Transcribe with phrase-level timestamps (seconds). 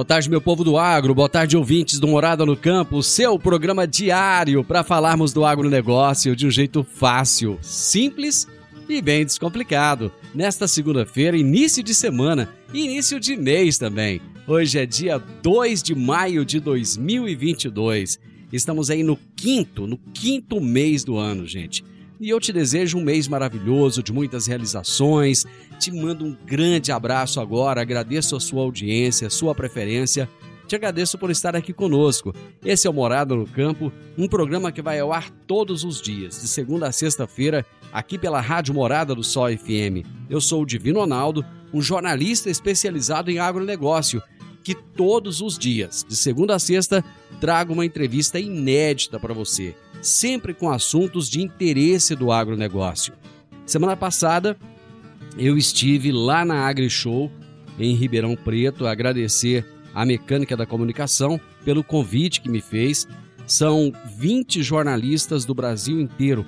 [0.00, 1.14] Boa tarde, meu povo do agro.
[1.14, 3.02] Boa tarde, ouvintes do Morada no Campo.
[3.02, 8.48] Seu programa diário para falarmos do agronegócio de um jeito fácil, simples
[8.88, 10.10] e bem descomplicado.
[10.34, 14.22] Nesta segunda-feira, início de semana início de mês também.
[14.46, 18.18] Hoje é dia 2 de maio de 2022.
[18.50, 21.84] Estamos aí no quinto, no quinto mês do ano, gente.
[22.20, 25.46] E eu te desejo um mês maravilhoso, de muitas realizações.
[25.78, 30.28] Te mando um grande abraço agora, agradeço a sua audiência, a sua preferência.
[30.68, 32.34] Te agradeço por estar aqui conosco.
[32.62, 36.42] Esse é o Morada no Campo, um programa que vai ao ar todos os dias,
[36.42, 40.06] de segunda a sexta-feira, aqui pela Rádio Morada do Sol FM.
[40.28, 44.22] Eu sou o Divino Ronaldo, um jornalista especializado em agronegócio,
[44.62, 47.02] que todos os dias, de segunda a sexta,
[47.40, 53.12] trago uma entrevista inédita para você sempre com assuntos de interesse do agronegócio.
[53.66, 54.56] Semana passada,
[55.38, 57.30] eu estive lá na AgriShow,
[57.78, 63.06] em Ribeirão Preto, a agradecer à Mecânica da Comunicação pelo convite que me fez.
[63.46, 66.46] São 20 jornalistas do Brasil inteiro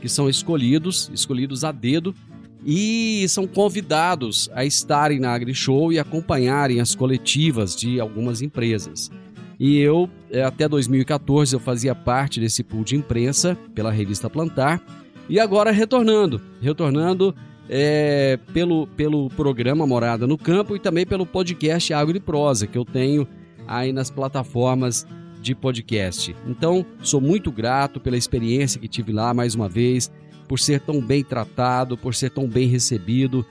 [0.00, 2.14] que são escolhidos, escolhidos a dedo,
[2.62, 9.10] e são convidados a estarem na AgriShow e acompanharem as coletivas de algumas empresas.
[9.58, 14.82] E eu, é, até 2014, eu fazia parte desse pool de imprensa pela revista Plantar.
[15.28, 17.34] E agora retornando, retornando
[17.68, 22.76] é, pelo, pelo programa Morada no Campo e também pelo podcast Água e Prosa, que
[22.76, 23.26] eu tenho
[23.66, 25.06] aí nas plataformas
[25.40, 26.34] de podcast.
[26.46, 30.10] Então, sou muito grato pela experiência que tive lá mais uma vez,
[30.48, 33.44] por ser tão bem tratado, por ser tão bem recebido.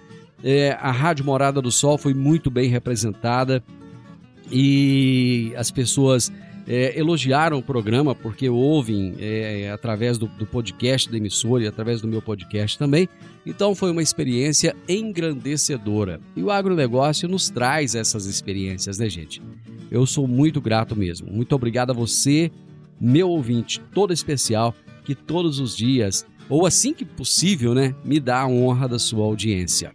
[0.44, 3.64] É, a Rádio Morada do Sol foi muito bem representada
[4.54, 6.32] e as pessoas
[6.68, 12.02] é, elogiaram o programa porque ouvem é, através do, do, podcast da emissora e através
[12.02, 13.10] do meu podcast também.
[13.46, 16.22] Então foi uma experiência engrandecedora.
[16.36, 19.42] E o agronegócio nos traz essas experiências, né, gente?
[19.92, 21.32] Eu sou muito grato mesmo.
[21.32, 22.52] Muito obrigado a você,
[23.02, 28.42] meu ouvinte, todo especial, que todos os dias, ou assim que possível, né, me dá
[28.42, 29.94] a honra da sua audiência.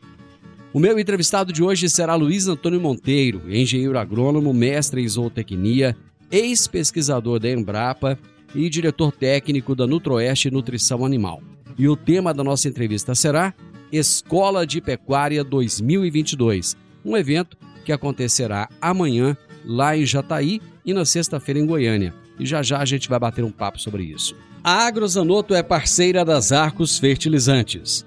[0.79, 5.97] O meu entrevistado de hoje será Luiz Antônio Monteiro, engenheiro agrônomo, mestre em zootecnia,
[6.31, 8.17] ex-pesquisador da Embrapa
[8.55, 11.43] e diretor técnico da Nutroeste Nutrição Animal.
[11.77, 13.53] E o tema da nossa entrevista será
[13.91, 21.59] Escola de Pecuária 2022, um evento que acontecerá amanhã lá em Jataí e na sexta-feira
[21.59, 22.15] em Goiânia.
[22.39, 24.37] E já já a gente vai bater um papo sobre isso.
[24.63, 28.07] A Agrozanoto é parceira das Arcos Fertilizantes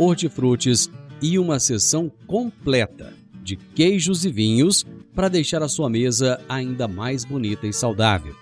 [0.00, 3.12] hortifrutis e uma seção completa
[3.42, 8.34] de queijos e vinhos para deixar a sua mesa ainda mais bonita e saudável.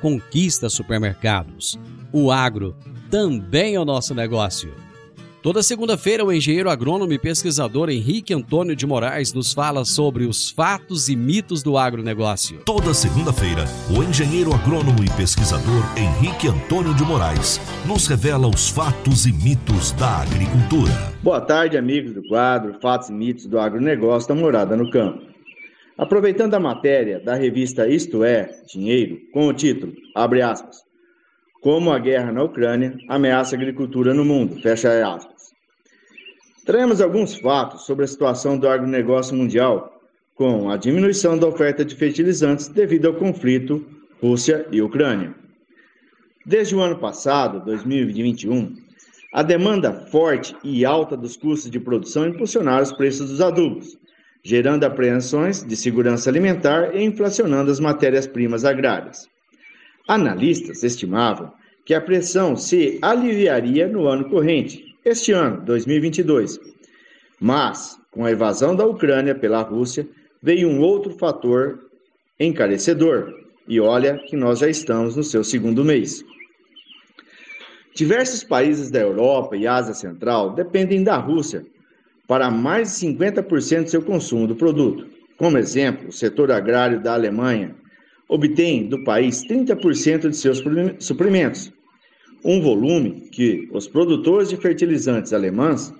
[0.00, 1.78] Conquista supermercados.
[2.12, 2.74] O agro
[3.08, 4.74] também é o nosso negócio.
[5.46, 10.50] Toda segunda-feira, o engenheiro agrônomo e pesquisador Henrique Antônio de Moraes nos fala sobre os
[10.50, 12.62] fatos e mitos do agronegócio.
[12.64, 13.64] Toda segunda-feira,
[13.96, 19.92] o engenheiro agrônomo e pesquisador Henrique Antônio de Moraes nos revela os fatos e mitos
[19.92, 20.90] da agricultura.
[21.22, 25.22] Boa tarde, amigos do quadro Fatos e Mitos do Agronegócio da Morada no Campo.
[25.96, 30.78] Aproveitando a matéria da revista Isto É Dinheiro, com o título, abre aspas,
[31.62, 35.35] Como a guerra na Ucrânia ameaça a agricultura no mundo, fecha aspas.
[36.66, 40.00] Traremos alguns fatos sobre a situação do agronegócio mundial,
[40.34, 43.86] com a diminuição da oferta de fertilizantes devido ao conflito
[44.20, 45.32] Rússia e Ucrânia.
[46.44, 48.74] Desde o ano passado, 2021,
[49.32, 53.96] a demanda forte e alta dos custos de produção impulsionaram os preços dos adubos,
[54.42, 59.28] gerando apreensões de segurança alimentar e inflacionando as matérias-primas agrárias.
[60.08, 61.52] Analistas estimavam
[61.84, 66.58] que a pressão se aliviaria no ano corrente, este ano, 2022.
[67.40, 70.06] Mas, com a invasão da Ucrânia pela Rússia,
[70.42, 71.78] veio um outro fator
[72.38, 73.32] encarecedor.
[73.68, 76.24] E olha que nós já estamos no seu segundo mês.
[77.94, 81.64] Diversos países da Europa e Ásia Central dependem da Rússia
[82.26, 85.06] para mais de 50% do seu consumo do produto.
[85.36, 87.74] Como exemplo, o setor agrário da Alemanha
[88.28, 90.62] obtém do país 30% de seus
[90.98, 91.72] suprimentos,
[92.44, 95.92] um volume que os produtores de fertilizantes alemães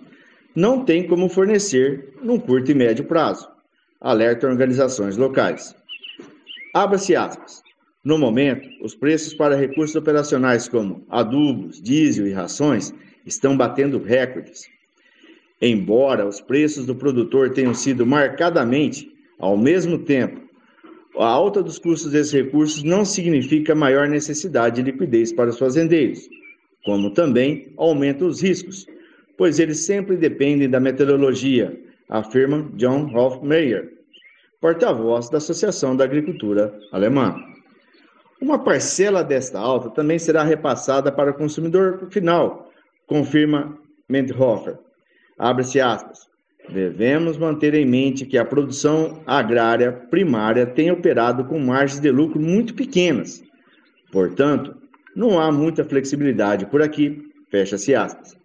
[0.54, 3.48] não têm como fornecer num curto e médio prazo,
[4.00, 5.74] alertam organizações locais.
[6.72, 7.62] Abra-se aspas.
[8.04, 12.94] No momento, os preços para recursos operacionais como adubos, diesel e rações
[13.26, 14.68] estão batendo recordes.
[15.60, 20.45] Embora os preços do produtor tenham sido marcadamente ao mesmo tempo
[21.18, 26.28] a alta dos custos desses recursos não significa maior necessidade de liquidez para os fazendeiros,
[26.84, 28.86] como também aumenta os riscos,
[29.36, 31.78] pois eles sempre dependem da meteorologia,
[32.08, 33.92] afirma John Hofmeier,
[34.60, 37.36] porta-voz da Associação da Agricultura Alemã.
[38.40, 42.70] Uma parcela desta alta também será repassada para o consumidor final,
[43.06, 43.78] confirma
[44.08, 44.78] Mendhofer.
[45.38, 46.28] Abre-se aspas.
[46.68, 52.40] Devemos manter em mente que a produção agrária primária tem operado com margens de lucro
[52.40, 53.42] muito pequenas.
[54.10, 54.74] Portanto,
[55.14, 57.22] não há muita flexibilidade por aqui.
[57.50, 58.36] Fecha-se aspas.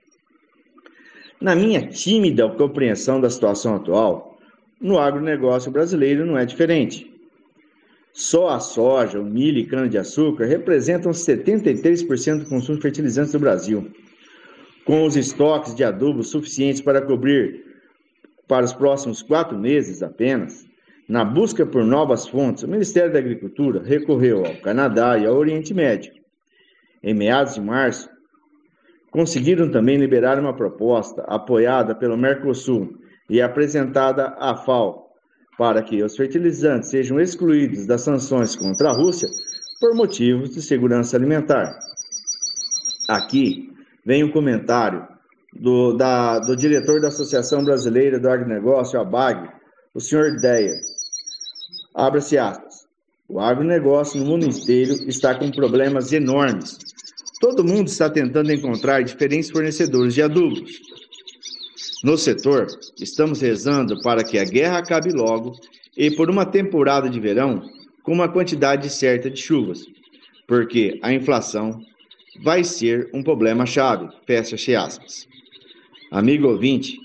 [1.42, 4.38] Na minha tímida compreensão da situação atual,
[4.80, 7.12] no agronegócio brasileiro não é diferente.
[8.14, 13.90] Só a soja, o milho e cana-de-açúcar representam 73% do consumo de fertilizantes do Brasil.
[14.86, 17.71] Com os estoques de adubo suficientes para cobrir
[18.48, 20.66] para os próximos quatro meses apenas,
[21.08, 25.74] na busca por novas fontes, o Ministério da Agricultura recorreu ao Canadá e ao Oriente
[25.74, 26.14] Médio.
[27.04, 28.10] Em meados de março,
[29.12, 32.98] conseguiram também liberar uma proposta apoiada pelo Mercosul
[33.30, 35.12] e apresentada à FAO
[35.58, 39.30] para que os fertilizantes sejam excluídos das sanções contra a Rússia
[39.80, 41.78] por motivos de segurança alimentar.
[43.10, 43.70] Aqui
[44.06, 45.08] vem um comentário
[45.54, 49.50] do, da, do diretor da Associação Brasileira do Agronegócio, a BAG,
[49.94, 50.80] o senhor Deia.
[51.94, 52.82] Abra-se aspas.
[53.28, 56.78] O agronegócio no mundo inteiro está com problemas enormes.
[57.40, 60.80] Todo mundo está tentando encontrar diferentes fornecedores de adubos.
[62.04, 62.68] No setor,
[63.00, 65.54] estamos rezando para que a guerra acabe logo
[65.96, 67.62] e por uma temporada de verão
[68.04, 69.86] com uma quantidade certa de chuvas,
[70.48, 71.82] porque a inflação
[72.44, 74.10] vai ser um problema chave.
[74.26, 75.28] Fecha aspas.
[76.12, 77.00] Amigo ouvinte,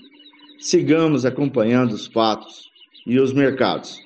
[0.59, 2.69] sigamos acompanhando os fatos
[3.05, 4.01] e os mercados.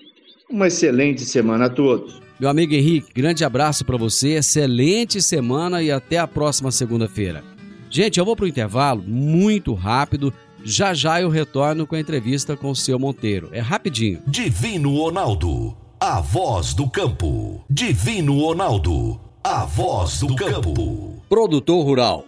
[0.47, 2.21] Uma excelente semana a todos.
[2.39, 7.43] Meu amigo Henrique, grande abraço para você, excelente semana e até a próxima segunda-feira.
[7.89, 10.31] Gente, eu vou para o intervalo muito rápido.
[10.63, 13.49] Já já eu retorno com a entrevista com o seu Monteiro.
[13.51, 14.21] É rapidinho.
[14.27, 17.65] Divino Ronaldo, a voz do campo.
[17.67, 21.23] Divino Ronaldo, a voz do campo.
[21.27, 22.27] Produtor rural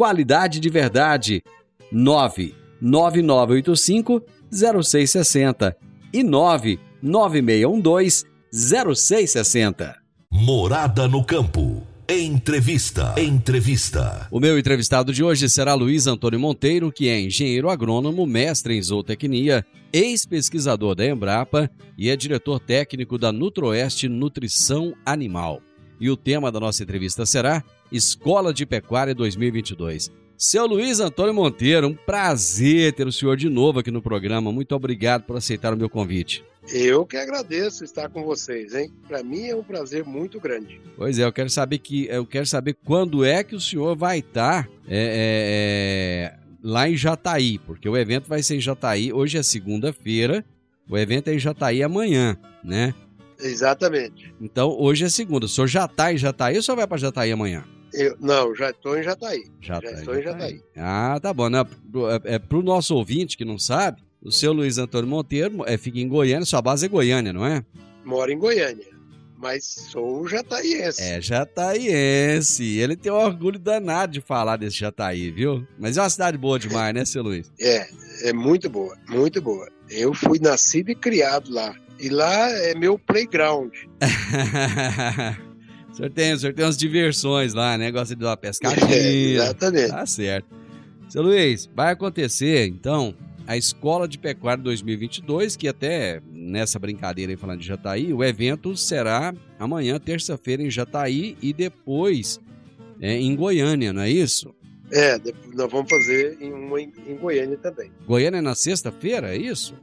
[0.00, 1.42] Qualidade de verdade.
[1.92, 5.76] 99985 0660
[6.10, 9.94] e 99612 0660.
[10.32, 11.86] Morada no campo.
[12.08, 13.14] Entrevista.
[13.18, 14.26] Entrevista.
[14.30, 18.82] O meu entrevistado de hoje será Luiz Antônio Monteiro, que é engenheiro agrônomo, mestre em
[18.82, 25.60] zootecnia, ex-pesquisador da Embrapa e é diretor técnico da Nutroeste Nutrição Animal.
[26.00, 30.10] E o tema da nossa entrevista será Escola de Pecuária 2022.
[30.36, 34.50] Seu Luiz Antônio Monteiro, um prazer ter o senhor de novo aqui no programa.
[34.50, 36.42] Muito obrigado por aceitar o meu convite.
[36.72, 38.90] Eu que agradeço estar com vocês, hein?
[39.06, 40.80] Para mim é um prazer muito grande.
[40.96, 44.20] Pois é, eu quero saber que eu quero saber quando é que o senhor vai
[44.20, 49.12] estar é, é, lá em Jataí, porque o evento vai ser em Jataí.
[49.12, 50.44] Hoje é segunda-feira,
[50.88, 52.94] o evento é em Jataí amanhã, né?
[53.38, 54.32] Exatamente.
[54.40, 55.46] Então hoje é segunda.
[55.46, 57.64] O senhor já está em Jataí ou só vai para Jataí amanhã?
[57.92, 59.44] Eu, não, já estou em Jataí.
[59.60, 60.62] Já, já estou em Jataí.
[60.76, 61.48] Ah, tá bom.
[61.48, 61.60] Né?
[62.24, 65.76] É, é para o nosso ouvinte que não sabe, o seu Luiz Antônio Monteiro é,
[65.78, 67.64] fica em Goiânia, sua base é Goiânia, não é?
[68.04, 68.86] Moro em Goiânia,
[69.38, 71.02] mas sou jataiense.
[71.02, 72.78] É, jataiense.
[72.78, 75.66] Ele tem um orgulho danado de falar desse Jataí, viu?
[75.78, 77.50] Mas é uma cidade boa demais, né, seu Luiz?
[77.58, 77.88] É,
[78.24, 79.68] é muito boa, muito boa.
[79.88, 81.74] Eu fui nascido e criado lá.
[81.98, 83.72] E lá é meu playground.
[86.00, 87.90] senhor tem, o senhor tem umas diversões lá, né?
[87.90, 88.94] Gosta de dar uma pescadinha.
[88.94, 89.88] É, exatamente.
[89.90, 90.48] Tá certo.
[91.08, 93.14] Seu Luiz, vai acontecer, então,
[93.46, 98.76] a Escola de Pecuária 2022, que até nessa brincadeira aí falando de Jataí, o evento
[98.76, 102.38] será amanhã, terça-feira, em Jataí e depois
[103.00, 104.54] é, em Goiânia, não é isso?
[104.92, 105.18] É,
[105.54, 107.90] nós vamos fazer em uma em, Goiânia também.
[108.06, 109.74] Goiânia é na sexta-feira, é isso?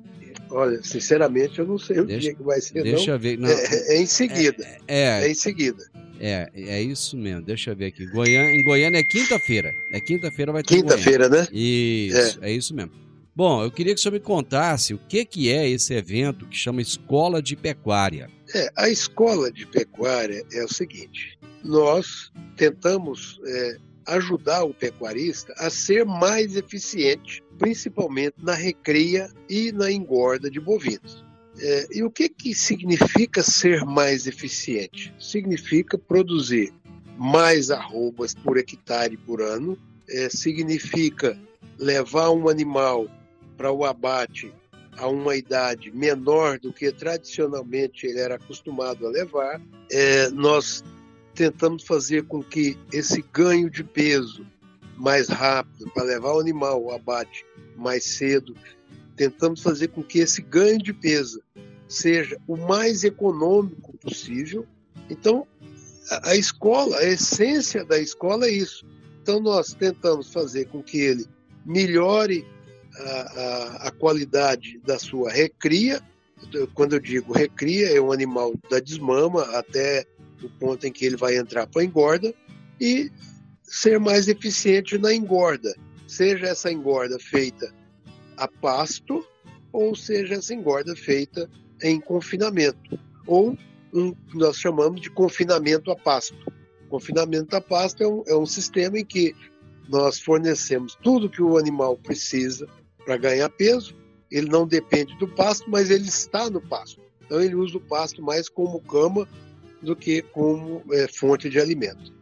[0.50, 2.84] Olha, sinceramente, eu não sei deixa, o dia que vai ser.
[2.84, 3.14] Deixa não.
[3.14, 3.38] eu ver.
[3.38, 4.64] Não, é, é, em seguida.
[4.88, 5.84] É, é, é, em seguida.
[6.20, 7.42] É, é isso mesmo.
[7.42, 8.06] Deixa eu ver aqui.
[8.08, 9.72] Goiânia, em Goiânia é quinta-feira.
[9.92, 10.76] É quinta-feira vai ter.
[10.76, 11.48] Quinta-feira, né?
[11.52, 12.50] Isso, é.
[12.50, 12.92] é isso mesmo.
[13.36, 16.58] Bom, eu queria que o senhor me contasse o que, que é esse evento que
[16.58, 18.30] chama Escola de Pecuária.
[18.54, 25.70] É, a Escola de Pecuária é o seguinte: nós tentamos é, ajudar o pecuarista a
[25.70, 31.24] ser mais eficiente, principalmente na recria e na engorda de bovinos.
[31.60, 35.14] É, e o que, que significa ser mais eficiente?
[35.20, 36.74] Significa produzir
[37.18, 41.38] mais arrobas por hectare por ano, é, significa
[41.80, 43.08] levar um animal
[43.58, 44.54] para o abate
[44.98, 49.62] a uma idade menor do que tradicionalmente ele era acostumado a levar,
[49.92, 50.84] é, nós
[51.34, 54.46] tentamos fazer com que esse ganho de peso
[54.98, 57.46] mais rápido, para levar o animal ao abate
[57.76, 58.56] mais cedo,
[59.18, 61.42] tentamos fazer com que esse ganho de peso
[61.90, 64.66] seja o mais econômico possível.
[65.10, 65.48] Então,
[66.10, 68.86] a, a escola, a essência da escola é isso.
[69.22, 71.26] Então, nós tentamos fazer com que ele
[71.66, 72.46] melhore
[72.96, 76.02] a, a, qualidade da sua recria.
[76.74, 80.06] Quando eu digo recria, é um animal da desmama até
[80.44, 82.34] o ponto em que ele vai entrar para a engorda
[82.80, 83.12] e
[83.64, 85.76] ser mais eficiente na engorda,
[86.08, 87.74] seja essa engorda feita
[88.38, 89.26] a pasto
[89.72, 91.50] ou seja essa engorda feita
[91.82, 93.58] em confinamento, ou
[93.94, 96.36] um nós chamamos de confinamento a pasto.
[96.90, 99.36] Confinamento a pasto é um, é um sistema em que
[99.90, 102.68] nós fornecemos tudo que o animal precisa
[103.06, 103.96] para ganhar peso.
[104.30, 107.02] Ele não depende do pasto, mas ele está no pasto.
[107.26, 109.28] Então ele usa o pasto mais como cama
[109.82, 112.14] do que como é, fonte de alimento.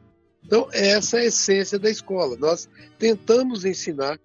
[0.44, 2.36] Então essa é a essência da escola.
[2.38, 2.70] Nós
[3.00, 4.20] tentamos ensinar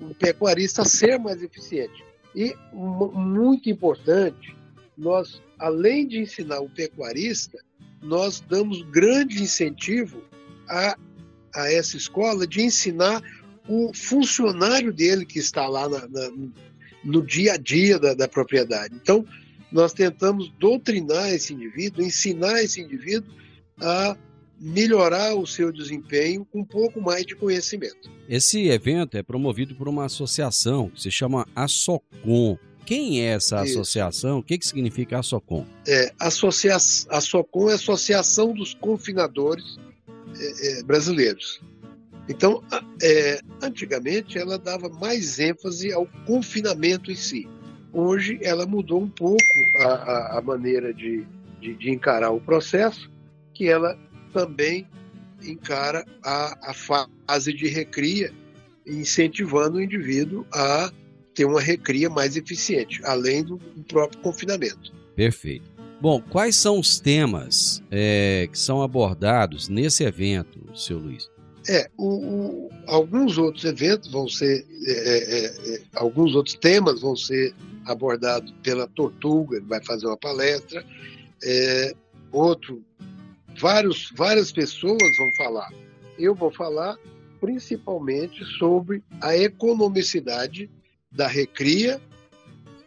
[0.00, 2.04] o pecuarista ser mais eficiente.
[2.34, 4.54] E muito importante,
[4.96, 7.58] nós além de ensinar o pecuarista,
[8.02, 10.22] nós damos grande incentivo
[10.68, 10.96] a,
[11.54, 13.22] a essa escola de ensinar
[13.68, 16.30] o funcionário dele que está lá na, na,
[17.02, 18.94] no dia a dia da, da propriedade.
[18.94, 19.24] Então,
[19.72, 23.34] nós tentamos doutrinar esse indivíduo, ensinar esse indivíduo
[23.80, 24.16] a
[24.58, 28.10] melhorar o seu desempenho com um pouco mais de conhecimento.
[28.28, 32.58] Esse evento é promovido por uma associação que se chama ASOCOM.
[32.84, 33.80] Quem é essa Isso.
[33.80, 34.38] associação?
[34.38, 35.66] O que, que significa ASOCOM?
[35.86, 39.76] É, associa a ASOCOM é a Associação dos Confinadores
[40.38, 41.60] é, é, Brasileiros.
[42.28, 42.62] Então,
[43.02, 47.48] é, antigamente ela dava mais ênfase ao confinamento em si.
[47.92, 49.42] Hoje ela mudou um pouco
[49.80, 51.24] a, a, a maneira de,
[51.60, 53.10] de, de, encarar o processo,
[53.54, 53.98] que ela
[54.36, 54.86] também
[55.42, 58.30] encara a, a fase de recria,
[58.86, 60.92] incentivando o indivíduo a
[61.34, 64.92] ter uma recria mais eficiente, além do, próprio confinamento.
[65.14, 65.64] Perfeito.
[66.02, 71.30] Bom, quais são os temas é, que são abordados nesse evento, seu Luiz?
[71.66, 77.16] É, o, o, alguns outros eventos vão ser, é, é, é, alguns outros temas vão
[77.16, 77.54] ser
[77.86, 80.84] abordados pela Tortuga, ele vai fazer uma palestra.
[81.42, 81.94] É,
[82.30, 82.82] outro
[83.58, 85.72] vários, várias pessoas vão falar.
[86.18, 86.96] Eu vou falar
[87.40, 90.70] principalmente sobre a economicidade
[91.12, 92.00] da recria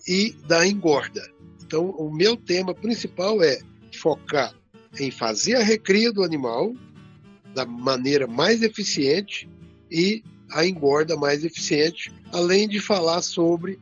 [0.08, 1.22] e da engorda.
[1.64, 3.60] Então, o meu tema principal é
[3.94, 4.54] focar
[5.00, 6.74] em fazer a recria do animal
[7.54, 9.50] da maneira mais eficiente
[9.90, 13.80] e a engorda mais eficiente, além de falar sobre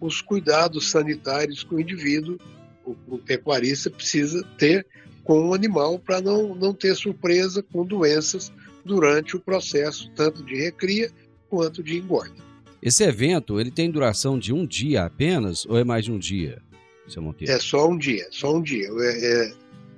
[0.00, 2.38] os cuidados sanitários que o indivíduo,
[2.84, 4.86] o, o pecuarista, precisa ter
[5.24, 8.52] com o animal para não, não ter surpresa com doenças
[8.84, 11.10] durante o processo, tanto de recria
[11.48, 12.34] quanto de engorda.
[12.82, 16.62] Esse evento ele tem duração de um dia apenas ou é mais de um dia,
[17.08, 17.52] seu Monteiro?
[17.52, 18.88] É só um dia, só um dia.
[18.88, 19.52] É,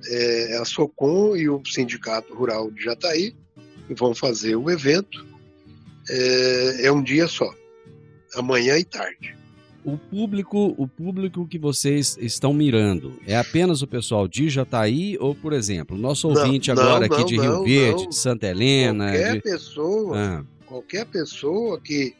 [0.05, 3.33] é, é a SOCOM e o Sindicato Rural de Jataí
[3.89, 5.25] vão fazer o evento.
[6.09, 7.49] É, é um dia só,
[8.35, 9.42] amanhã e tarde.
[9.85, 15.35] O público, o público que vocês estão mirando é apenas o pessoal de Jataí ou,
[15.35, 18.47] por exemplo, o nosso ouvinte não, agora não, aqui de não, Rio Verde, de Santa
[18.47, 19.41] Helena, Qualquer de...
[19.41, 22.15] pessoa, Ah, qualquer pessoa que,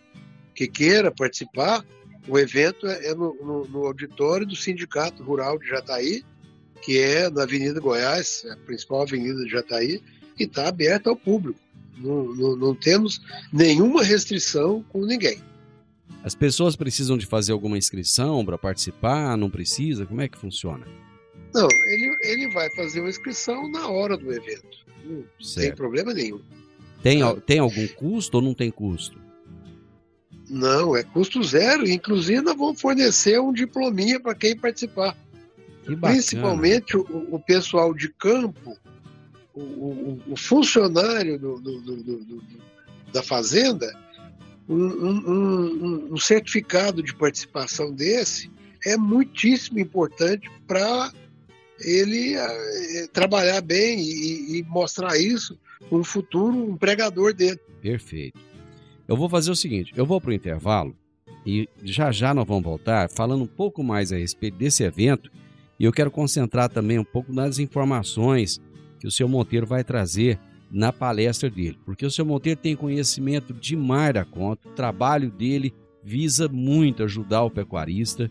[0.53, 1.85] que queira participar,
[2.27, 6.21] o evento é é no, no- no auditório do Sindicato Rural de Jataí,
[6.81, 10.01] que é na Avenida Goiás, a principal avenida de Jataí,
[10.37, 11.59] e está aberto ao público.
[11.97, 13.21] Não, não- não temos
[13.53, 15.37] nenhuma restrição com ninguém.
[16.23, 19.37] As pessoas precisam de fazer alguma inscrição para participar?
[19.37, 20.05] Não precisa?
[20.05, 20.85] Como é que funciona?
[21.53, 24.77] Não, ele, ele vai fazer uma inscrição na hora do evento.
[25.05, 25.75] Não tem Certo.
[25.77, 26.41] problema nenhum.
[27.03, 29.21] Tem, al- tem algum custo ou não tem custo?
[30.49, 31.87] Não, é custo zero.
[31.87, 35.15] Inclusive, nós vamos fornecer um diplominha para quem participar.
[35.85, 35.95] Que.
[35.95, 37.01] Principalmente o,
[37.31, 38.77] o pessoal de campo,
[39.53, 42.43] o, o- o funcionário do- do- do-
[43.11, 43.93] da fazenda,
[44.67, 48.49] um, um- um- um certificado de participação desse
[48.85, 51.11] é muitíssimo importante para
[51.79, 55.57] ele eh, trabalhar bem e, e mostrar isso
[55.91, 57.59] no futuro empregador dele.
[57.81, 58.39] Perfeito.
[59.07, 60.95] Eu vou fazer o seguinte: eu vou para o intervalo
[61.45, 65.29] e já já nós vamos voltar falando um pouco mais a respeito desse evento
[65.79, 68.61] e eu quero concentrar também um pouco nas informações
[68.99, 70.39] que o seu Monteiro vai trazer
[70.73, 75.71] na palestra dele, porque o seu Monteiro tem conhecimento demais da conta, o trabalho dele
[76.03, 78.29] visa muito ajudar o pecuarista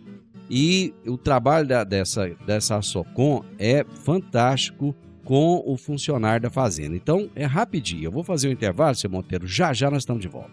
[0.51, 6.97] e o trabalho da- dessa, dessa Socom é fantástico com o funcionário da fazenda.
[6.97, 8.03] Então, é rapidinho.
[8.05, 9.47] Eu vou fazer o intervalo, seu Monteiro.
[9.47, 10.51] Já já nós estamos de volta.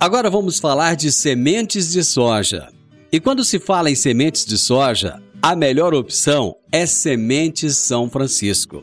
[0.00, 2.70] Agora vamos falar de sementes de soja.
[3.12, 8.82] E quando se fala em sementes de soja, a melhor opção é Sementes São Francisco.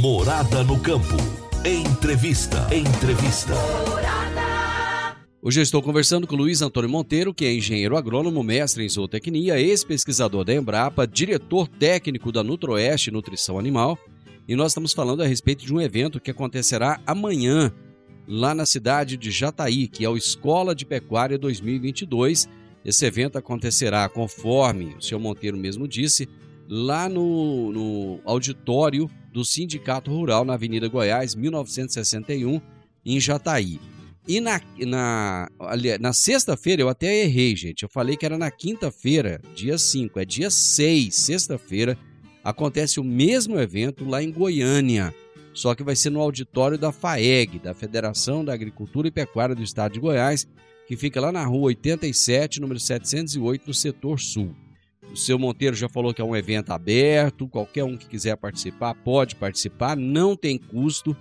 [0.00, 1.16] Morada no campo.
[1.64, 2.68] Entrevista.
[2.74, 3.52] Entrevista.
[5.40, 9.60] Hoje eu estou conversando com Luiz Antônio Monteiro, que é engenheiro agrônomo, mestre em zootecnia,
[9.60, 13.98] ex-pesquisador da Embrapa, diretor técnico da Nutroeste Nutrição Animal,
[14.48, 17.72] e nós estamos falando a respeito de um evento que acontecerá amanhã,
[18.26, 22.48] lá na cidade de Jataí, que é o Escola de Pecuária 2022.
[22.84, 26.28] Esse evento acontecerá, conforme o senhor Monteiro mesmo disse,
[26.68, 32.60] lá no, no auditório do Sindicato Rural, na Avenida Goiás, 1961,
[33.04, 33.80] em Jataí.
[34.26, 35.48] E na, na,
[35.98, 37.82] na sexta-feira, eu até errei, gente.
[37.82, 40.20] Eu falei que era na quinta-feira, dia 5.
[40.20, 41.98] É dia 6, sexta-feira,
[42.44, 45.12] acontece o mesmo evento lá em Goiânia.
[45.52, 49.62] Só que vai ser no auditório da FAEG, da Federação da Agricultura e Pecuária do
[49.62, 50.46] Estado de Goiás,
[50.86, 54.54] que fica lá na rua 87, número 708, no setor sul.
[55.10, 58.94] O seu Monteiro já falou que é um evento aberto, qualquer um que quiser participar
[58.94, 61.16] pode participar, não tem custo.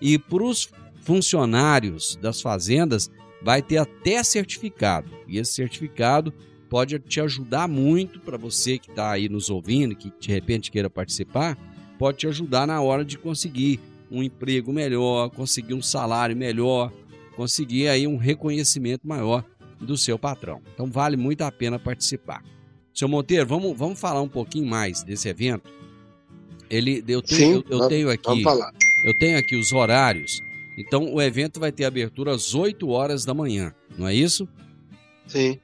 [0.00, 0.70] E para os
[1.02, 3.10] funcionários das fazendas,
[3.42, 5.10] vai ter até certificado.
[5.28, 6.32] E esse certificado
[6.70, 10.88] pode te ajudar muito para você que está aí nos ouvindo, que de repente queira
[10.88, 11.58] participar,
[11.98, 13.78] pode te ajudar na hora de conseguir
[14.10, 16.90] um emprego melhor, conseguir um salário melhor,
[17.36, 19.44] conseguir aí um reconhecimento maior
[19.78, 20.62] do seu patrão.
[20.72, 22.42] Então vale muito a pena participar.
[22.94, 25.68] Seu Monteiro, vamos, vamos falar um pouquinho mais desse evento.
[26.70, 28.42] Ele, eu tenho, Sim, eu, eu vamos- tenho aqui,
[29.04, 30.40] eu tenho aqui os horários.
[30.78, 34.48] Então o evento vai ter abertura às 8 horas da manhã, não é isso?
[35.26, 35.58] Sim.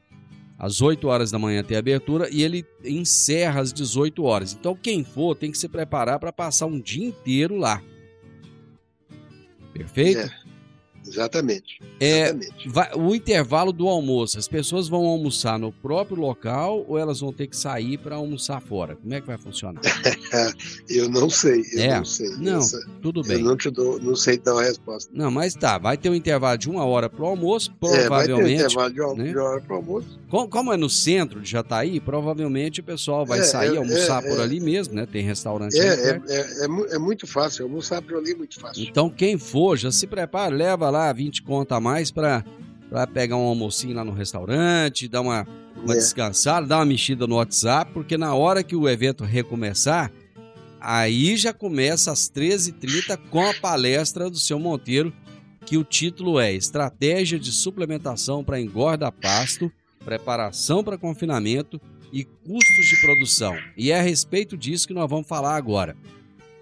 [0.58, 4.52] Às 8 horas da manhã tem abertura e ele encerra às 18 horas.
[4.52, 7.82] Então quem for tem que se preparar para passar um dia inteiro lá.
[9.72, 10.18] Perfeito?
[10.20, 10.39] É,
[11.10, 11.78] exatamente.
[11.98, 12.68] É, exatamente.
[12.68, 17.32] vai- o intervalo do almoço, as pessoas vão almoçar no próprio local ou elas vão
[17.32, 18.96] ter que sair para almoçar fora?
[18.96, 19.80] Como é que vai funcionar?
[20.88, 21.96] Eu não sei, eu É.
[21.98, 22.28] não sei.
[22.38, 23.42] Não, Essa- tudo eu bem.
[23.42, 25.10] não te dou, não sei dar uma resposta.
[25.14, 28.26] Não, mas tá, vai ter um intervalo de uma hora para o almoço, É, vai
[28.26, 28.54] ter um provavelmente.
[28.64, 29.24] intervalo de, al- né?
[29.30, 30.18] de hora para almoço.
[30.28, 34.24] como, como é no centro de Jataí, provavelmente o pessoal vai É, sair é, almoçar
[34.24, 34.42] é, por é.
[34.42, 35.06] ali mesmo, né?
[35.06, 37.64] Tem restaurante É, é, é, é, é muito fácil.
[37.64, 38.82] Almoçar por ali é muito fácil.
[38.82, 42.44] Então, quem for, já se prepara, leva lá 20 conto a mais para
[43.12, 45.46] pegar um almocinho lá no restaurante, dar uma,
[45.82, 45.96] uma É.
[45.96, 50.10] descansada, dar uma mexida no WhatsApp, porque na hora que o evento recomeçar,
[50.80, 55.12] aí já começa às 13h30 com a palestra do seu Monteiro,
[55.66, 59.70] que o título é Estratégia de Suplementação para Engorda Pasto,
[60.04, 61.80] Preparação para Confinamento
[62.12, 63.54] e Custos de Produção.
[63.76, 65.94] E é a respeito disso que nós vamos falar agora.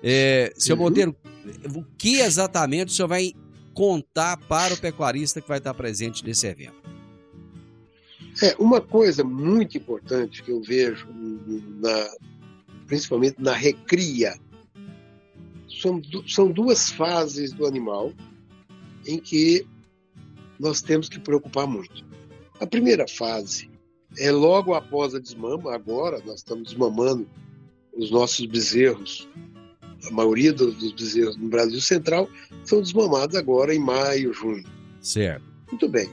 [0.03, 0.83] É, seu Uhum.
[0.83, 1.17] Monteiro,
[1.75, 3.33] o que exatamente o senhor vai
[3.79, 6.83] contar para o pecuarista que vai estar presente nesse evento?
[8.43, 11.07] É, uma coisa muito importante que eu vejo,
[11.81, 12.11] na-
[12.89, 14.37] principalmente na recria,
[15.81, 18.13] são, são duas fases do animal
[19.07, 19.65] em que
[20.59, 22.05] nós temos que preocupar muito.
[22.59, 23.71] A primeira fase
[24.19, 27.29] é logo após a desmama, agora nós estamos desmamando
[27.97, 29.29] os nossos bezerros,
[30.07, 32.29] a maioria dos, dos bezerros no Brasil Central
[32.65, 34.65] são desmamados agora em maio, junho.
[35.01, 35.45] Certo.
[35.71, 36.11] Muito bem.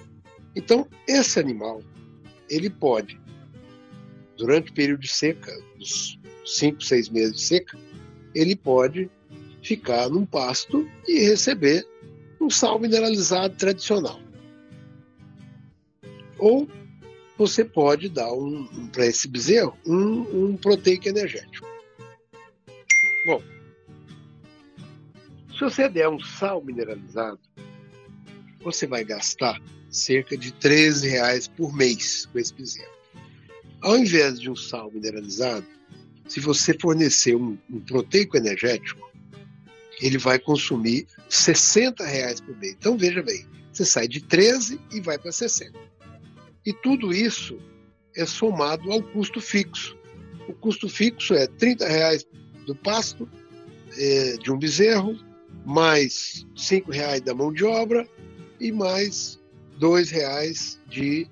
[0.56, 1.82] Então, esse animal,
[2.50, 3.19] ele pode,
[4.38, 7.78] durante o período de seca, dos 5, 6 meses de seca,
[8.34, 9.10] ele pode
[9.62, 11.86] ficar num pasto e receber
[12.39, 14.19] um sal mineralizado tradicional.
[16.38, 16.67] Ou
[17.38, 21.67] você pode dar um, um, para esse bezerro um, um proteico energético.
[23.26, 23.41] Bom,
[25.56, 27.39] se você der um sal mineralizado,
[28.62, 32.94] você vai gastar cerca de 13 reais por mês com esse bezerro.
[33.82, 35.65] Ao invés de um sal mineralizado,
[36.28, 39.10] se você fornecer um, um proteico energético,
[40.02, 42.74] ele vai consumir 60 reais por mês.
[42.74, 45.80] Então veja bem, você sai de 13 e vai para 60.
[46.65, 47.58] E tudo isso
[48.15, 49.96] é somado ao custo fixo.
[50.50, 52.26] O custo fixo é 30 reais
[52.65, 53.30] do pasto
[53.98, 55.18] é, de um bezerro,
[55.65, 58.08] mais 5 reais da mão de obra
[58.60, 59.39] e mais
[59.78, 61.28] dois reais de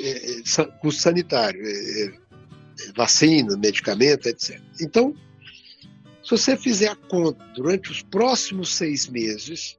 [0.00, 2.12] é, sa custo sanitário, é,
[2.94, 4.60] vacina, medicamento, etc.
[4.80, 5.14] Então,
[6.22, 9.78] se você fizer a conta durante os próximos seis meses,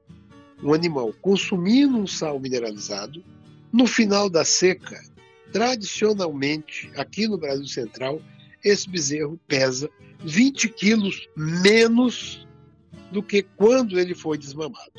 [0.62, 3.24] um animal consumindo um sal mineralizado,
[3.72, 5.00] no final da seca,
[5.52, 8.20] tradicionalmente, aqui no Brasil Central,
[8.62, 9.88] esse bezerro pesa
[10.24, 12.46] 20 quilos menos
[13.10, 14.92] do que quando ele foi desmamado.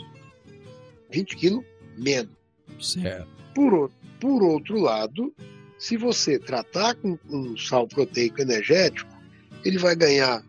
[1.11, 1.63] 20 quilos
[1.97, 2.35] menos.
[2.79, 3.27] Certo.
[3.53, 5.33] Por, por outro lado,
[5.77, 9.09] se você tratar com um sal proteico energético,
[9.63, 10.43] ele vai ganhar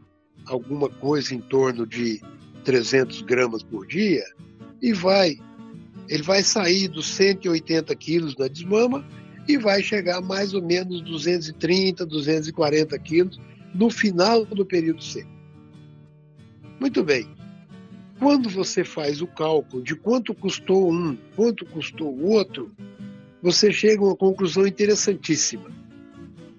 [0.46, 2.20] alguma coisa em torno de
[2.64, 4.24] 300 gramas por dia
[4.80, 5.38] e vai
[6.08, 9.06] ele vai sair dos 180 quilos da desmama
[9.48, 13.40] e vai chegar a mais ou menos 230, 240 quilos
[13.74, 15.30] no final do período seco.
[16.80, 17.26] Muito bem.
[18.22, 22.70] Quando você faz o cálculo de quanto custou um, quanto custou o outro,
[23.42, 25.68] você chega a uma conclusão interessantíssima.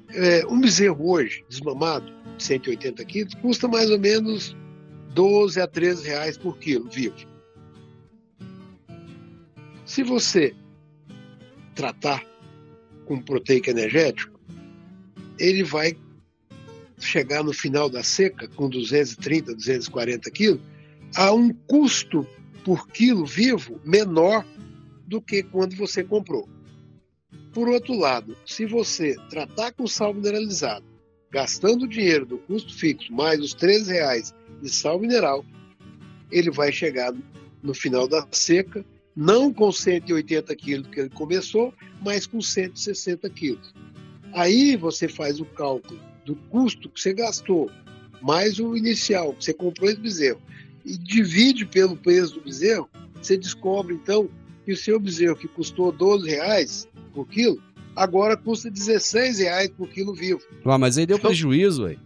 [0.10, 4.58] É, um bezerro hoje, desmamado, de 180 quilos, custa mais ou menos
[5.14, 7.16] 12 a 13 reais por quilo vivo.
[9.86, 10.54] Se você
[11.74, 12.26] tratar
[13.06, 14.38] com proteico energético,
[15.40, 15.98] ele vai
[17.00, 20.73] chegar no final da seca com 230, 240 quilos
[21.16, 22.28] a um custo
[22.64, 24.46] por quilo vivo menor
[25.06, 26.48] do que quando você comprou.
[27.52, 30.86] Por outro lado, se você tratar com sal mineralizado,
[31.32, 35.46] gastando o dinheiro do custo fixo mais os R$ reais de sal mineral,
[36.32, 37.14] ele vai chegar
[37.62, 38.84] no final da seca,
[39.16, 43.74] não com 180 quilos que ele começou, mas com 160 quilos.
[44.34, 47.70] Aí você faz o cálculo do custo que você gastou,
[48.22, 50.42] mais o inicial, que você comprou esse bezerro,
[50.86, 52.90] e divide pelo peso do bezerro,
[53.22, 54.30] você descobre então
[54.66, 57.62] que o seu bezerro que custou 12 reais por quilo,
[57.96, 60.42] agora custa 16 reais por quilo vivo.
[60.66, 61.98] Ah, mas aí deu Então- prejuízo, ué.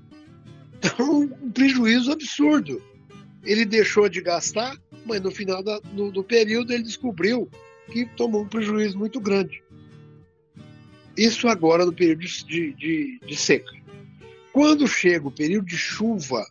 [0.77, 2.81] Então, um prejuízo absurdo.
[3.43, 7.49] Ele deixou de gastar, mas no final da- do, do período ele descobriu
[7.91, 9.63] que tomou um prejuízo muito grande.
[11.15, 13.71] Isso agora no período de- de- de seca.
[14.53, 16.45] Quando chega o período de chuva,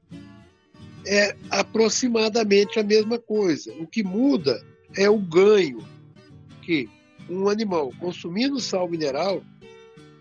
[1.07, 3.73] é aproximadamente a mesma coisa.
[3.81, 4.63] O que muda
[4.97, 5.79] é o ganho
[6.63, 6.89] que
[7.31, 9.43] um animal consumindo sal mineral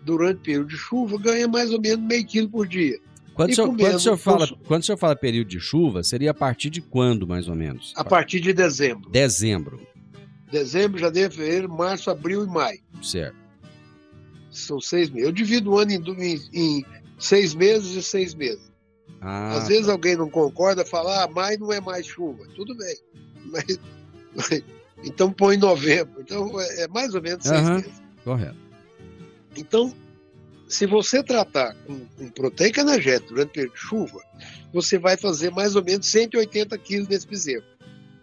[0.04, 2.98] durante o período de chuva ganha mais ou menos meio quilo por dia.
[3.34, 6.30] Quando o, senhor, quando, o senhor fala, quando o senhor fala período de chuva, seria
[6.30, 7.92] a partir de quando, mais ou menos?
[7.94, 9.10] A partir de dezembro.
[9.10, 9.78] Dezembro,
[10.50, 12.80] Dezembro, janeiro, fevereiro, março, abril e maio.
[13.02, 13.36] certo.
[14.50, 15.26] São seis meses.
[15.26, 16.84] Eu divido o ano em- em
[17.18, 18.72] seis meses e seis meses.
[19.28, 22.46] Ah, Às vezes alguém não concorda, fala, ah, maio não é mais chuva.
[22.54, 22.96] Tudo bem.
[23.46, 23.80] Mas-
[24.34, 24.62] mas-
[25.04, 26.20] então põe novembro.
[26.20, 27.76] Então é é mais ou menos seis Aham.
[27.76, 28.02] meses.
[28.24, 28.56] correto.
[29.56, 29.94] Então,
[30.68, 34.20] se você tratar com, com proteica energética durante o período de chuva,
[34.72, 37.64] você vai fazer mais ou menos 180 quilos desse bezerro.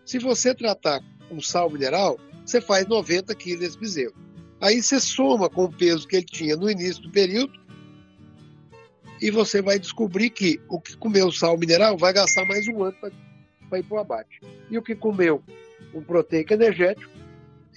[0.05, 4.13] Se você tratar com sal mineral, você faz 90 quilos desse bezerro.
[4.61, 7.53] Aí você soma com o peso que ele tinha no início do período
[9.23, 12.97] e você vai descobrir que o que comeu sal mineral vai gastar mais um ano
[13.69, 14.41] para ir para o abate.
[14.69, 15.41] E o que comeu
[15.93, 17.09] um proteico energético,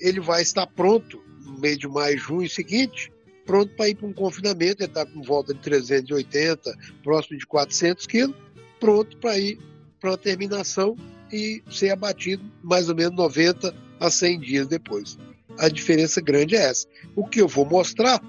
[0.00, 3.12] ele vai estar pronto no mês de maio, junho seguinte,
[3.44, 8.06] pronto para ir para um confinamento, ele está com volta de 380, próximo de 400
[8.08, 8.34] quilos,
[8.80, 9.56] pronto para ir
[10.00, 10.96] para uma terminação
[11.32, 15.16] e ser abatido mais ou menos 90 a 100 dias depois.
[15.60, 16.88] A diferença grande é essa.
[17.14, 18.20] O que eu vou mostrar,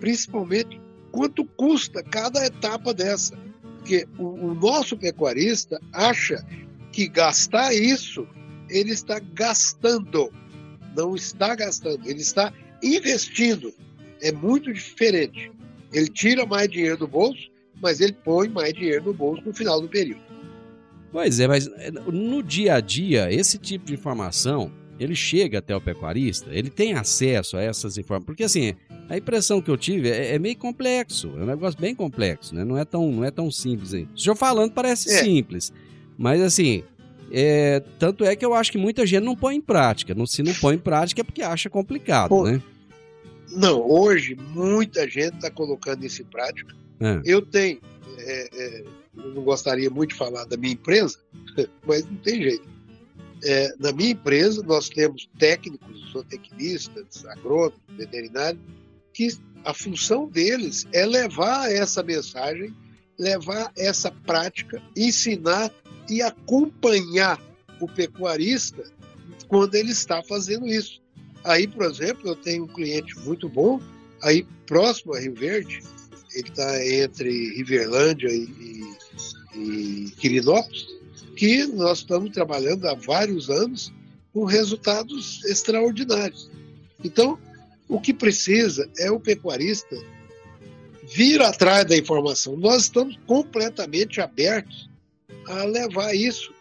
[0.00, 0.82] principalmente,
[1.14, 3.38] quanto custa cada etapa dessa.
[3.78, 6.44] Porque o, o nosso pecuarista acha
[6.90, 8.26] que gastar isso,
[8.68, 10.32] ele está gastando.
[10.96, 13.72] Não está gastando, ele está investindo.
[14.20, 15.52] É muito diferente.
[15.92, 17.48] Ele tira mais dinheiro do bolso,
[17.80, 20.22] mas ele põe mais dinheiro no bolso no final do período.
[21.12, 25.74] Pois é, mas eh, no dia a dia, esse tipo de informação, ele chega até
[25.74, 28.26] o pecuarista, ele tem acesso a essas informações.
[28.26, 28.74] Porque assim,
[29.08, 32.64] a impressão que eu tive é, é meio complexo, é um negócio bem complexo, né?
[32.64, 34.08] Não é tão, não é tão simples aí.
[34.14, 35.24] O senhor falando parece É.
[35.24, 35.72] simples,
[36.16, 36.84] mas assim,
[37.32, 40.14] é, tanto é que eu acho que muita gente não põe em prática.
[40.14, 42.62] Não, se não põe em prática é porque acha complicado, Pô, né?
[43.50, 46.74] Não, hoje muita gente está colocando isso em prática.
[47.00, 47.20] É.
[47.24, 47.78] Eu tenho,
[48.18, 48.84] é, é,
[49.16, 51.18] eu não gostaria muito de falar da minha empresa,
[51.86, 52.73] mas não tem jeito.
[53.44, 58.62] É, na minha empresa, nós temos técnicos, zootecnistas, agrônomos, veterinários,
[59.12, 59.28] que
[59.64, 62.74] a função deles é levar essa mensagem,
[63.18, 65.70] levar essa prática, ensinar
[66.08, 67.40] e acompanhar
[67.80, 68.82] o pecuarista
[69.46, 71.02] quando ele está fazendo isso.
[71.44, 73.80] Aí, por exemplo, eu tenho um cliente muito bom,
[74.22, 75.82] aí próximo a Rio Verde,
[76.34, 78.44] ele está entre Riverlândia e,
[79.54, 80.93] e, e Quirinópolis,
[81.36, 83.92] que nós estamos trabalhando há vários anos
[84.32, 86.50] com resultados extraordinários.
[87.02, 87.38] Então,
[87.88, 89.96] o que precisa é o pecuarista
[91.04, 92.56] vir atrás da informação.
[92.56, 94.88] Nós estamos completamente abertos
[95.46, 96.52] a levar isso,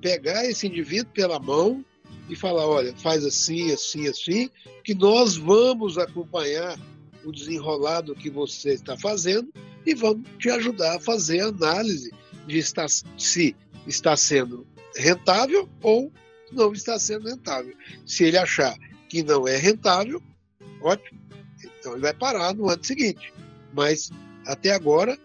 [0.00, 1.84] pegar esse indivíduo pela mão
[2.28, 4.50] e falar, olha, faz assim, assim, assim,
[4.82, 6.78] que nós vamos acompanhar
[7.24, 9.52] o desenrolado que você está fazendo
[9.84, 12.12] e vamos te ajudar a fazer a análise
[12.46, 13.54] de estar, se
[13.86, 16.12] está sendo rentável ou
[16.52, 17.74] não está sendo rentável.
[18.06, 18.76] Se ele achar
[19.08, 20.22] que não é rentável,
[20.80, 21.20] ótimo,
[21.78, 23.32] então ele vai parar no ano seguinte.
[23.72, 24.10] Mas
[24.46, 25.18] até agora,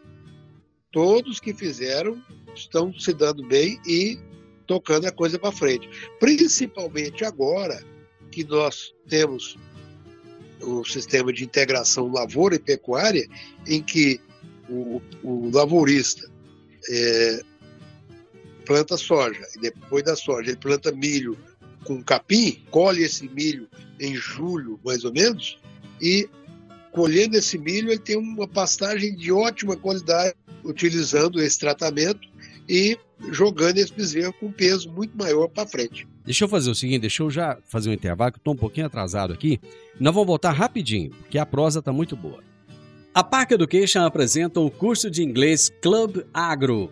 [0.91, 2.21] todos que fizeram
[2.56, 4.19] estão se dando bem e
[4.67, 5.89] tocando a coisa para frente.
[6.19, 7.84] Principalmente agora
[8.32, 9.58] que nós temos
[10.62, 13.28] o sistema de integração lavoura e pecuária,
[13.67, 14.19] em que
[14.69, 16.30] o, o lavourista
[16.89, 17.41] é,
[18.65, 21.38] planta soja e depois da soja ele planta milho
[21.84, 23.67] com capim, colhe esse milho
[24.00, 25.58] em julho, mais ou menos,
[26.00, 26.30] e
[26.91, 32.30] colhendo esse milho ele tem uma pastagem de ótima qualidade utilizando esse tratamento
[32.69, 32.97] e
[33.32, 36.08] jogando esse bezerro com peso muito maior para frente.
[36.24, 38.86] Deixa eu fazer o seguinte, deixa eu já fazer um intervalo, que estou um pouquinho
[38.86, 39.60] atrasado aqui.
[40.00, 42.43] Nós vamos voltar rapidinho, porque a prosa está muito boa.
[43.13, 46.91] A Park Education apresenta o curso de inglês Club Agro.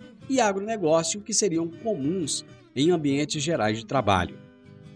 [0.29, 4.37] e agronegócio que seriam comuns em ambientes gerais de trabalho.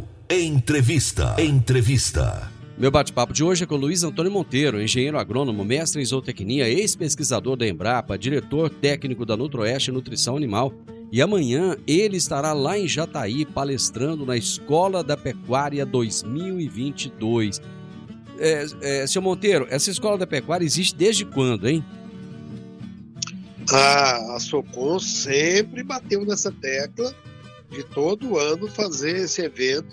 [0.33, 1.35] Entrevista.
[1.37, 2.49] Entrevista.
[2.77, 7.57] Meu bate-papo de hoje é com Luiz Antônio Monteiro, engenheiro agrônomo, mestre em zootecnia, ex-pesquisador
[7.57, 10.73] da Embrapa, diretor técnico da Nutroeste Nutrição Animal.
[11.11, 17.59] E amanhã ele estará lá em Jataí palestrando na Escola da Pecuária 2022.
[18.39, 21.83] É, é, seu Monteiro, essa Escola da Pecuária existe desde quando, hein?
[23.69, 27.13] A, a Socom sempre bateu nessa tecla
[27.71, 29.87] de todo ano fazer esse evento,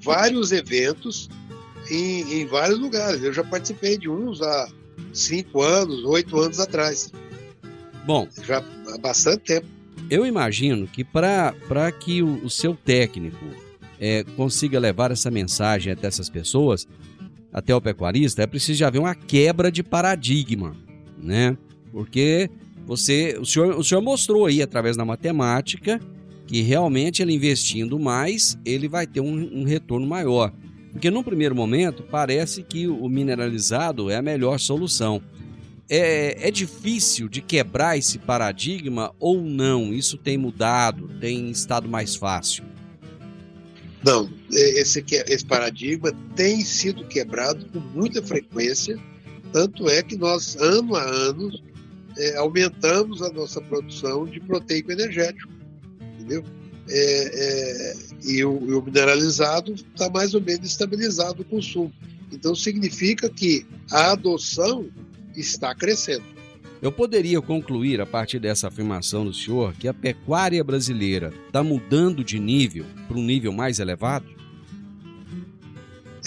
[0.00, 1.28] vários eventos
[1.90, 3.22] em, em vários lugares.
[3.22, 4.68] Eu já participei de uns há
[5.12, 7.12] cinco anos, oito anos atrás.
[8.06, 9.66] Bom, já há bastante tempo.
[10.10, 11.52] Eu imagino que para
[11.92, 13.44] que o, o, seu técnico
[14.00, 16.88] é, consiga levar essa mensagem até essas pessoas,
[17.52, 20.74] até o pecuarista, é preciso já haver uma quebra de paradigma,
[21.18, 21.58] né?
[21.92, 22.48] Porque
[22.86, 26.00] você, o senhor, o senhor mostrou aí através da matemática
[26.48, 30.50] que realmente ele investindo mais, ele vai ter um, um retorno maior.
[30.90, 35.22] Porque num primeiro momento parece que o mineralizado é a melhor solução.
[35.90, 39.92] É, é, difícil de quebrar esse paradigma ou não?
[39.92, 42.64] Isso tem mudado, tem estado mais fácil?
[44.02, 48.98] Não, esse, esse paradigma tem sido quebrado com muita frequência,
[49.52, 51.50] tanto é que nós, ano a ano,
[52.16, 55.57] é, aumentamos a nossa produção de proteico energético,
[56.28, 56.44] entendeu?
[56.90, 61.92] É, é, e, o, e, o, mineralizado está mais ou menos estabilizado o consumo.
[62.32, 64.88] Então significa que a adoção
[65.34, 66.24] está crescendo.
[66.80, 72.22] Eu poderia concluir a partir dessa afirmação do senhor que a pecuária brasileira está mudando
[72.22, 74.26] de nível para um nível mais elevado?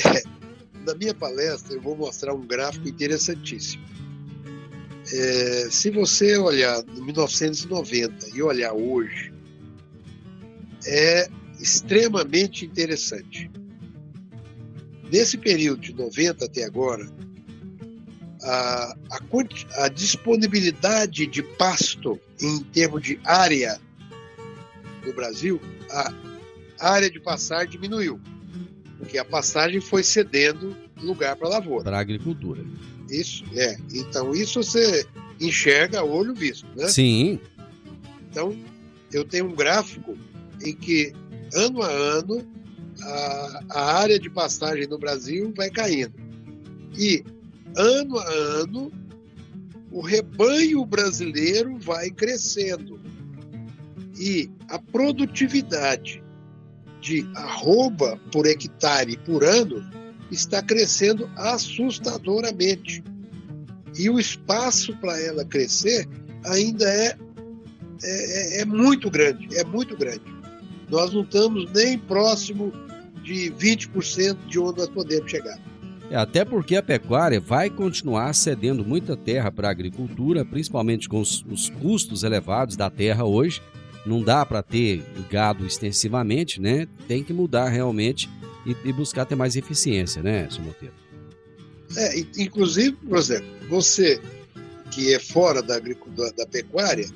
[0.06, 0.24] É,
[0.86, 3.84] na minha palestra eu vou mostrar um gráfico interessantíssimo.
[5.14, 9.32] É, se você olhar em 1990 e olhar hoje,
[10.86, 13.50] é extremamente interessante.
[15.12, 17.06] Nesse período de 90 até agora,
[18.44, 23.80] a, a, a disponibilidade de pasto em termos de área
[25.06, 25.62] no Brasil,
[25.92, 26.14] a
[26.80, 28.20] área de passagem diminuiu,
[28.98, 31.84] porque a passagem foi cedendo lugar para a lavoura.
[31.84, 32.64] Para a agricultura.
[33.10, 33.78] Isso, é.
[33.94, 35.06] Então, isso você
[35.40, 36.88] enxerga a olho visto, né?
[36.88, 37.40] Sim.
[38.30, 38.56] Então,
[39.12, 40.18] eu tenho um gráfico
[40.64, 41.14] em que,
[41.54, 42.48] ano a ano,
[43.02, 46.14] a, a área de pastagem no Brasil vai caindo.
[46.98, 47.24] E,
[47.76, 48.92] ano a ano,
[49.92, 53.00] o rebanho brasileiro vai crescendo.
[54.20, 56.24] E a produtividade
[57.02, 59.84] de arroba por hectare por ano
[60.32, 63.04] está crescendo assustadoramente.
[63.98, 66.08] E o espaço para ela crescer
[66.46, 67.18] ainda é,
[68.04, 70.41] é, é, é muito grande, é muito grande.
[70.92, 72.72] Nós não estamos nem próximo
[73.24, 75.58] de 20% de onde nós podemos chegar.
[76.12, 81.22] É, até porque a pecuária vai continuar cedendo muita terra para a agricultura, principalmente com
[81.22, 83.62] os, os, custos elevados da terra hoje.
[84.06, 86.88] Não dá para ter gado extensivamente, né?
[87.08, 88.30] Tem que mudar realmente
[88.66, 90.62] e, e buscar ter mais eficiência, né, Sr.
[90.64, 90.94] Monteiro?
[91.96, 94.20] É, inclusive, por exemplo, você
[94.92, 97.08] que é fora da, agricultura, da pecuária,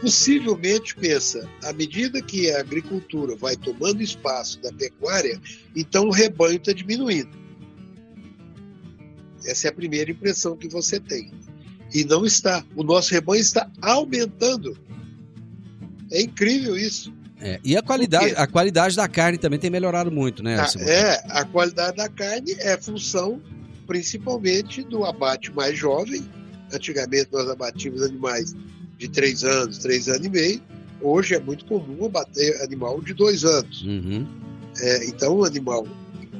[0.00, 5.40] possivelmente pensa, à medida que a agricultura vai tomando espaço da pecuária,
[5.76, 7.38] então o rebanho está diminuindo.
[9.44, 11.30] Essa é a primeira impressão que você tem.
[11.92, 12.64] E não está.
[12.76, 14.76] O nosso rebanho está aumentando.
[16.10, 17.12] É incrível isso.
[17.40, 20.56] É, e a qualidade, a qualidade da carne também tem melhorado muito, né?
[20.56, 23.40] A, ah, é, a qualidade da carne é função
[23.86, 26.22] principalmente do abate mais jovem.
[26.72, 28.54] Antigamente nós abatíamos animais
[29.00, 30.60] de três anos, três anos e meio.
[31.00, 33.82] Hoje é muito comum abater animal de dois anos.
[33.82, 34.26] Uhum.
[34.78, 35.88] É, então, um animal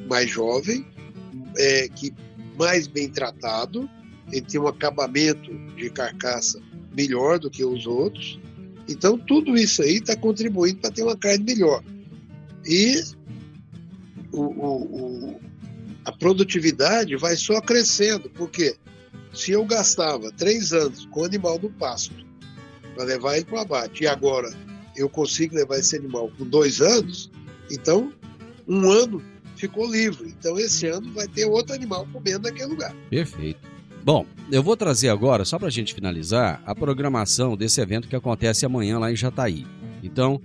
[0.07, 0.87] mais jovem,
[1.57, 2.13] é, que
[2.59, 3.89] mais bem tratado,
[4.31, 6.61] ele tem um acabamento de carcaça
[6.95, 8.39] melhor do que os outros.
[8.87, 11.83] Então, tudo isso aí está contribuindo para ter uma carne melhor.
[12.67, 13.03] E
[14.33, 15.41] o, o, o,
[16.05, 18.77] a produtividade vai só crescendo, porque
[19.33, 22.30] se eu gastava três anos com o animal no pasto
[22.95, 24.05] para levar ele para o abate.
[24.05, 24.51] E agora
[24.97, 27.31] eu consigo levar esse animal com dois anos,
[27.71, 28.13] então
[28.67, 29.23] um ano
[29.57, 30.35] ficou livre.
[30.39, 32.95] Então esse ano vai ter outro animal comendo naquele lugar.
[33.09, 33.69] Perfeito.
[34.03, 38.17] Bom, eu vou trazer agora, só para a gente finalizar, a programação desse evento que
[38.17, 39.67] acontece amanhã lá em Jataí.
[40.03, 40.41] Então,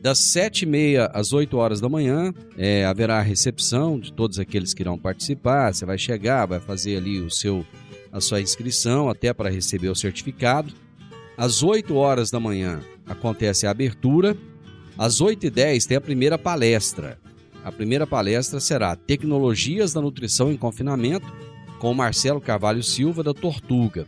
[0.00, 4.38] das sete e meia às 8 horas da manhã, é, haverá a recepção de todos
[4.38, 5.72] aqueles que irão participar.
[5.72, 7.64] Você vai chegar, vai fazer ali o seu,
[8.10, 10.72] a sua inscrição até para receber o certificado.
[11.36, 14.36] Às 8 horas da manhã acontece a abertura.
[14.98, 17.18] Às 8 e 10 tem a primeira palestra.
[17.64, 21.26] A primeira palestra será Tecnologias da Nutrição em Confinamento,
[21.78, 24.06] com Marcelo Carvalho Silva, da Tortuga.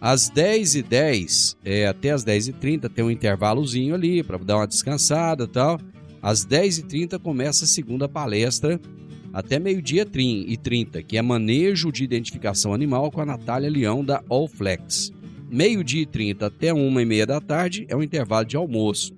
[0.00, 4.38] Às 10 e 10 é, até às 10 e 30 tem um intervalozinho ali para
[4.38, 5.78] dar uma descansada e tal.
[6.22, 8.80] Às 10 e 30 começa a segunda palestra
[9.32, 14.22] até meio-dia e 30, que é Manejo de Identificação Animal com a Natália Leão, da
[14.28, 15.12] Allflex
[15.50, 19.14] meio-dia e 30 até uma e meia da tarde é o intervalo de almoço.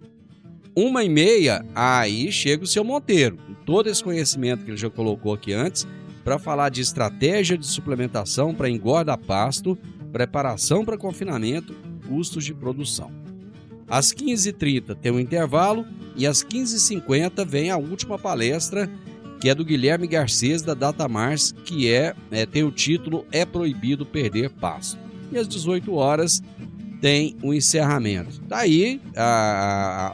[0.74, 4.88] Uma e meia, aí chega o seu Monteiro, com todo esse conhecimento que ele já
[4.88, 5.86] colocou aqui antes,
[6.24, 9.76] para falar de estratégia de suplementação para engorda pasto,
[10.10, 11.74] preparação para confinamento,
[12.08, 13.12] custos de produção.
[13.86, 15.84] Às 15h30 tem um intervalo
[16.16, 18.90] e às 15h50 vem a última palestra,
[19.38, 24.06] que é do Guilherme Garcês da Datamars, que é, é tem o título É Proibido
[24.06, 25.01] Perder Pasto
[25.32, 26.42] e às 18 horas
[27.00, 28.40] tem o um encerramento.
[28.46, 29.22] Daí tá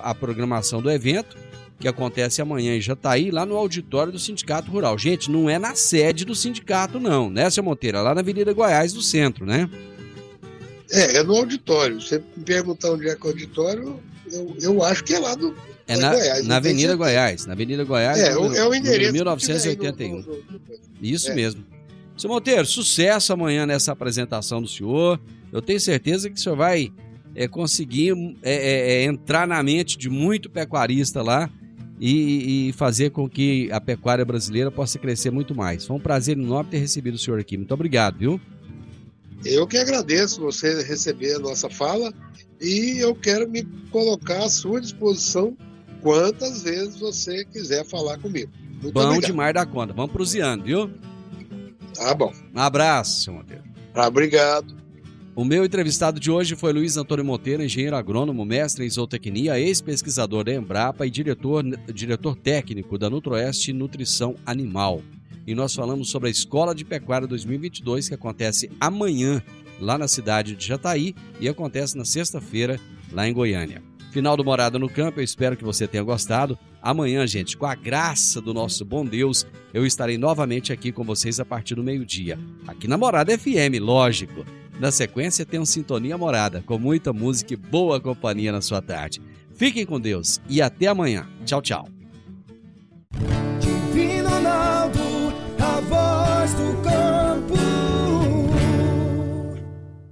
[0.03, 1.37] a, a, programação do evento,
[1.79, 4.99] que acontece amanhã em Jataí, lá no auditório do Sindicato Rural.
[4.99, 7.99] Gente, não é na sede do sindicato, não, né, seu Monteiro?
[7.99, 9.69] É lá na Avenida Goiás, do centro, né?
[10.91, 12.01] É, é no auditório.
[12.01, 14.01] Você me perguntar onde é que é o auditório,
[14.33, 15.55] eu, eu acho que é lá do.
[15.87, 17.47] É na, Goiás, na Avenida Goiás.
[17.47, 18.19] Na Avenida Goiás.
[18.19, 19.13] É, no, é o endereço.
[19.13, 20.17] 1981.
[20.17, 20.43] No, no,
[21.01, 21.35] Isso é.
[21.35, 21.65] mesmo.
[22.19, 25.21] Seu Monteiro, sucesso amanhã nessa apresentação do senhor.
[25.53, 26.93] Eu tenho certeza que o senhor vai
[27.33, 28.13] é, conseguir
[28.43, 31.49] é, é, é, entrar na mente de muito pecuarista lá
[32.01, 35.87] e, e, fazer com que a pecuária brasileira possa crescer muito mais.
[35.87, 37.57] Foi um prazer enorme ter recebido o senhor aqui.
[37.57, 38.41] Muito obrigado, viu?
[39.45, 42.13] Eu que agradeço você receber a nossa fala
[42.61, 43.63] e eu quero me
[43.93, 45.57] colocar à sua disposição
[46.03, 48.51] quantas vezes você quiser falar comigo.
[48.83, 49.31] Muito Bom obrigado.
[49.31, 49.93] demais da conta.
[49.93, 50.91] Vamos prusiando, viu?
[51.99, 52.33] Tá bom.
[52.55, 53.65] Um abraço, seu Monteiro.
[53.95, 54.77] Ah, obrigado.
[55.35, 60.45] O meu entrevistado de hoje foi Luiz Antônio Monteiro, engenheiro agrônomo, mestre em zootecnia, ex-pesquisador
[60.45, 65.01] da Embrapa e diretor, diretor técnico da Nutroeste Nutrição Animal.
[65.47, 69.43] E nós falamos sobre a Escola de Pecuária 2022, que acontece amanhã
[69.81, 72.81] lá na cidade de Jataí e acontece na sexta-feira
[73.13, 73.88] lá em Goiânia.
[74.11, 76.59] Final do Morada no Campo, eu espero que você tenha gostado.
[76.81, 81.39] Amanhã, gente, com a graça do nosso bom Deus, eu estarei novamente aqui com vocês
[81.39, 82.39] a partir do meio-dia.
[82.67, 84.45] Aqui na Morada FM, lógico.
[84.79, 89.21] Na sequência tem um Sintonia Morada, com muita música e boa companhia na sua tarde.
[89.55, 91.27] Fiquem com Deus e até amanhã.
[91.45, 91.98] Tchau, tchau.